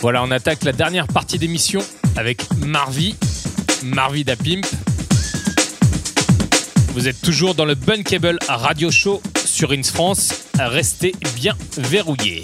Voilà, 0.00 0.22
on 0.22 0.30
attaque 0.30 0.62
la 0.62 0.72
dernière 0.72 1.08
partie 1.08 1.38
d'émission 1.38 1.80
avec 2.16 2.42
Marvy, 2.58 3.16
Marvy 3.82 4.24
da 4.24 4.36
Pimp. 4.36 4.64
Vous 6.92 7.08
êtes 7.08 7.20
toujours 7.20 7.54
dans 7.54 7.64
le 7.64 7.74
Bunkable 7.74 8.38
Radio 8.48 8.90
Show 8.90 9.20
sur 9.44 9.72
Ins 9.72 9.82
France. 9.82 10.32
Restez 10.58 11.14
bien 11.34 11.56
verrouillés. 11.76 12.42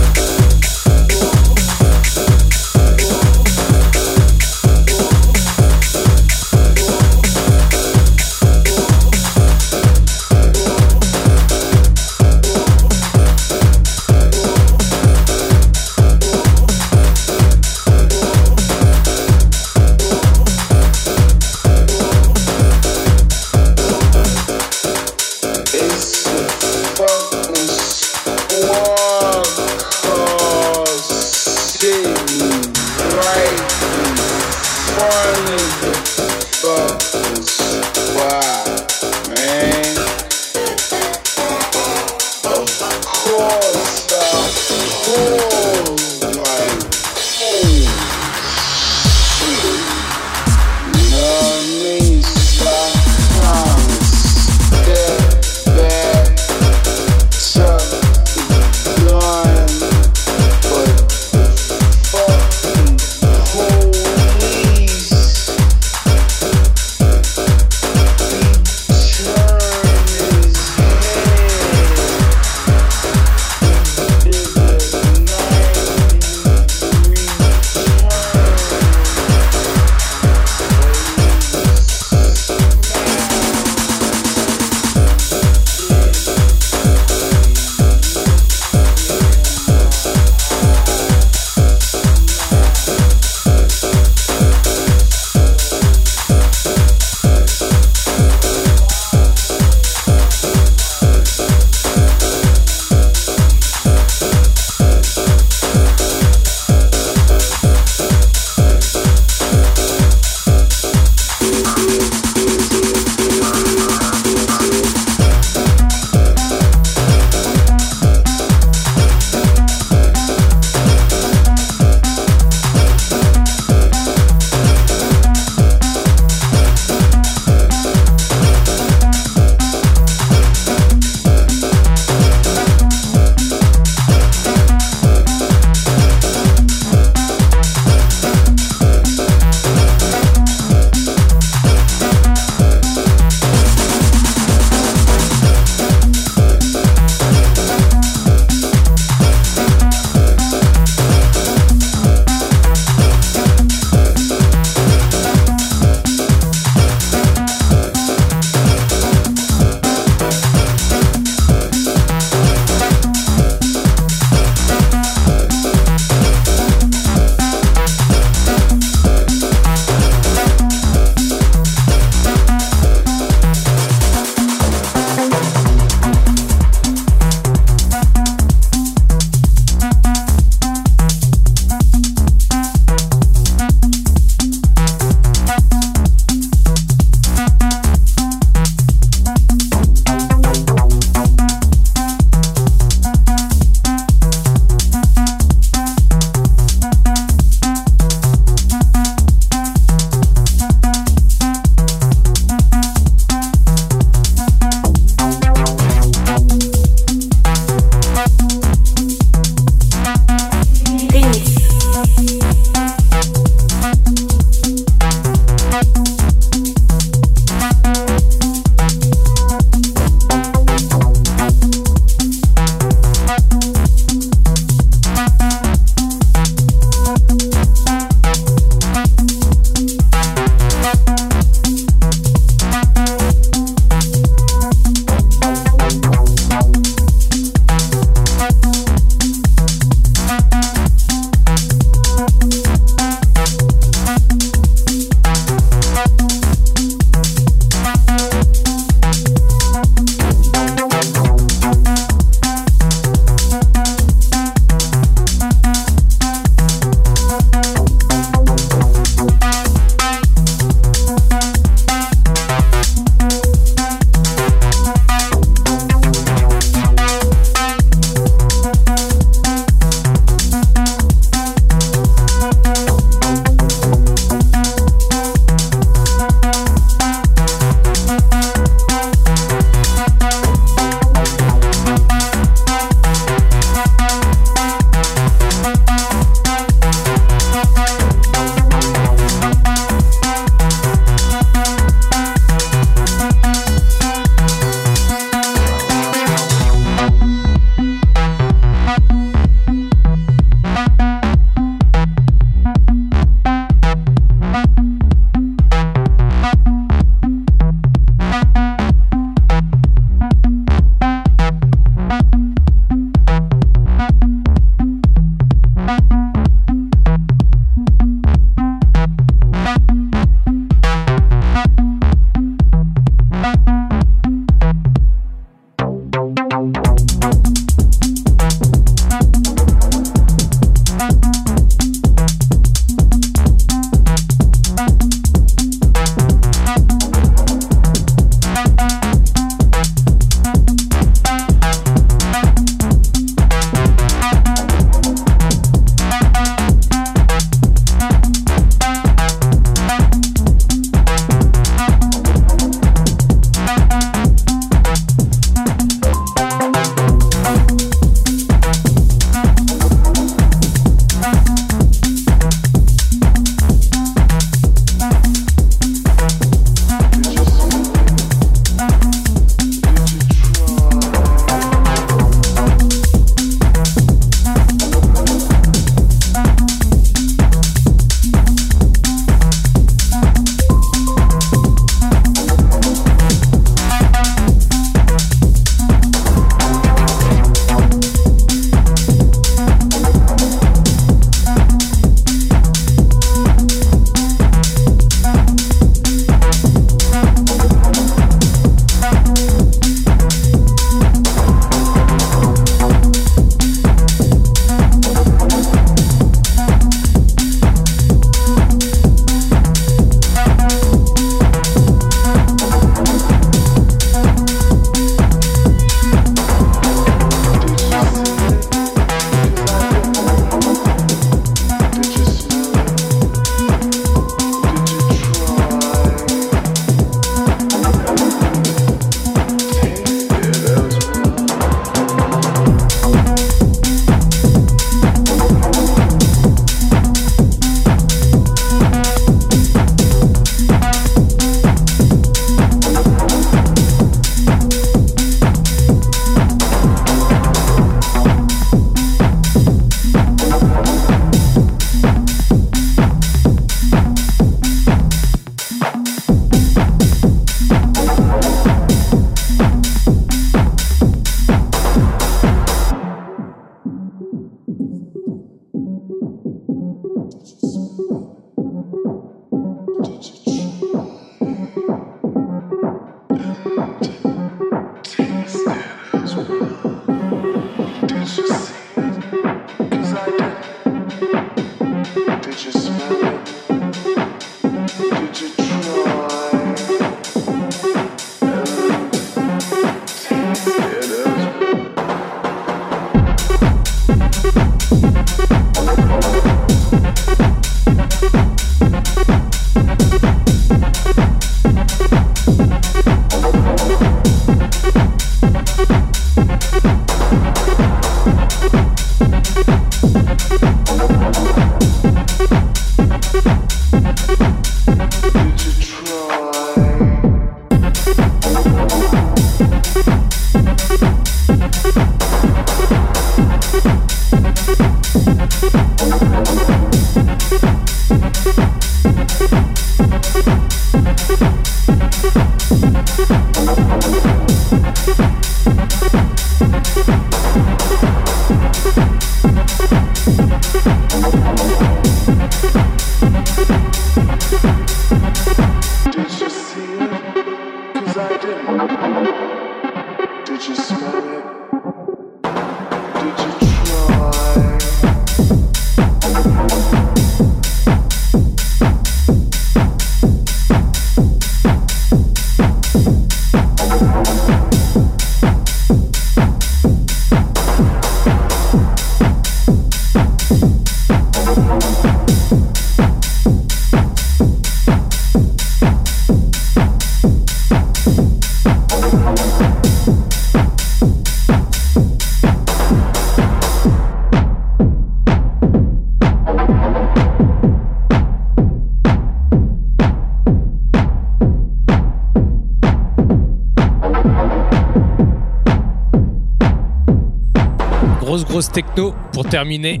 Grosse 598.54 598.70
techno 598.70 599.12
pour 599.32 599.48
terminer 599.48 600.00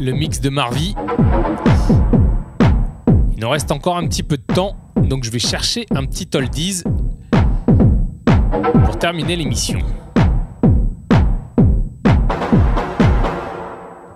le 0.00 0.12
mix 0.12 0.40
de 0.40 0.48
Marvy. 0.48 0.94
Il 3.34 3.38
nous 3.38 3.50
reste 3.50 3.70
encore 3.70 3.98
un 3.98 4.08
petit 4.08 4.22
peu 4.22 4.38
de 4.38 4.54
temps, 4.54 4.78
donc 4.96 5.24
je 5.24 5.30
vais 5.30 5.38
chercher 5.38 5.84
un 5.94 6.06
petit 6.06 6.26
oldies 6.34 6.84
pour 8.86 8.98
terminer 8.98 9.36
l'émission. 9.36 9.80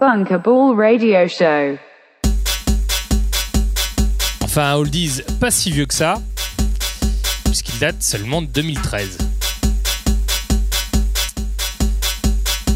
Bunker 0.00 0.40
Ball 0.40 0.74
Radio 0.74 1.28
Show. 1.28 1.76
Enfin, 4.42 4.70
un 4.70 4.76
oldies 4.76 5.20
pas 5.38 5.50
si 5.50 5.70
vieux 5.70 5.84
que 5.84 5.92
ça, 5.92 6.14
puisqu'il 7.44 7.78
date 7.78 8.02
seulement 8.02 8.40
de 8.40 8.46
2013. 8.46 9.18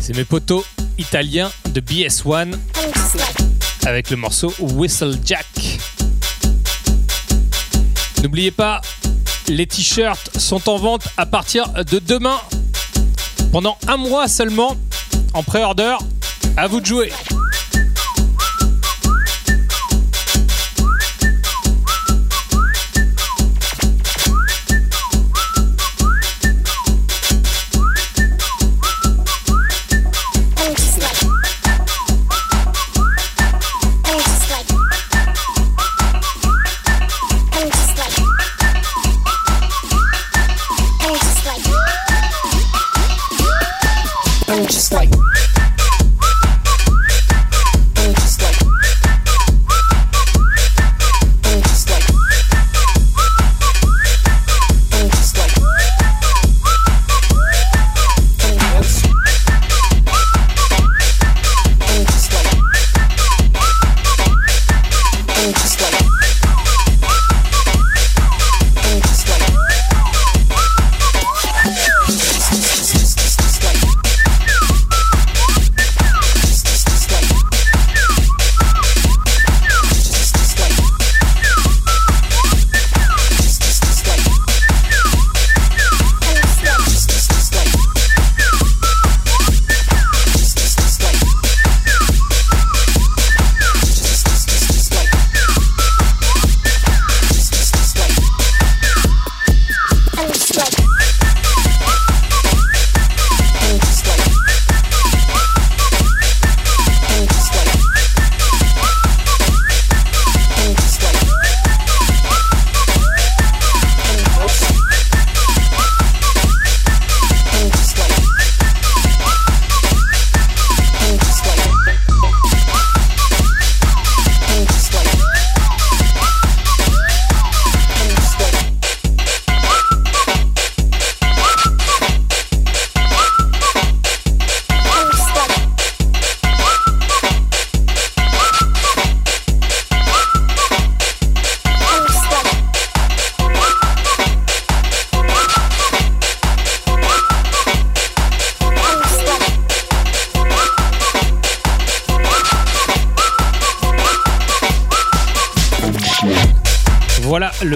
C'est 0.02 0.14
mes 0.14 0.26
potos 0.26 0.66
italiens 1.00 1.50
de 1.70 1.80
BS1 1.80 2.52
avec 3.86 4.10
le 4.10 4.16
morceau 4.16 4.52
Whistle 4.60 5.16
Jack. 5.24 5.46
N'oubliez 8.22 8.50
pas, 8.50 8.82
les 9.48 9.66
t-shirts 9.66 10.38
sont 10.38 10.68
en 10.68 10.76
vente 10.76 11.08
à 11.16 11.24
partir 11.24 11.68
de 11.72 11.98
demain 11.98 12.38
pendant 13.50 13.78
un 13.88 13.96
mois 13.96 14.28
seulement 14.28 14.76
en 15.32 15.42
pré-order. 15.42 15.96
À 16.56 16.66
vous 16.66 16.80
de 16.80 16.86
jouer. 16.86 17.10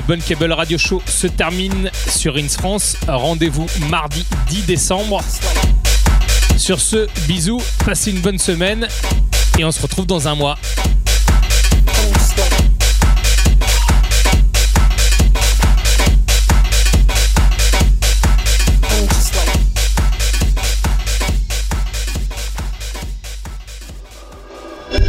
Voilà, 0.07 0.17
le 0.19 0.23
Bunkable 0.23 0.53
Radio 0.53 0.79
Show 0.79 1.03
se 1.07 1.27
termine 1.27 1.91
sur 2.09 2.37
Ins 2.37 2.49
France. 2.49 2.97
Rendez-vous 3.07 3.67
mardi 3.89 4.25
10 4.49 4.63
décembre. 4.63 5.23
Sur 6.57 6.81
ce, 6.81 7.09
bisous, 7.27 7.61
passez 7.85 8.11
une 8.11 8.21
bonne 8.21 8.39
semaine 8.39 8.89
et 9.59 9.65
on 9.65 9.73
se 9.73 9.81
retrouve 9.81 10.07
dans 10.07 10.29
un 10.29 10.35
mois. 10.35 10.57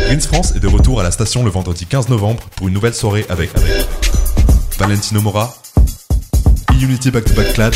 Greens 0.05 0.27
France 0.27 0.53
est 0.55 0.59
de 0.59 0.67
retour 0.67 0.99
à 0.99 1.03
la 1.03 1.11
station 1.11 1.43
le 1.43 1.49
vendredi 1.49 1.85
15 1.85 2.09
novembre 2.09 2.43
pour 2.55 2.67
une 2.67 2.73
nouvelle 2.73 2.93
soirée 2.93 3.25
avec, 3.29 3.49
avec 3.55 3.71
Valentino 4.77 5.21
Mora, 5.21 5.53
E-Unity 6.73 7.11
Back 7.11 7.25
to 7.25 7.33
Back 7.33 7.53
Clad, 7.53 7.73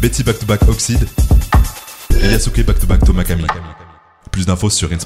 Betty 0.00 0.22
Back 0.22 0.38
to 0.38 0.46
Back 0.46 0.62
Oxide 0.68 1.06
et 2.22 2.30
Yasuke 2.30 2.62
Back 2.64 2.78
to 2.78 2.86
Back 2.86 3.04
Tomakami. 3.04 3.46
Plus 4.30 4.46
d'infos 4.46 4.70
sur. 4.70 4.88
Rinse. 4.88 5.04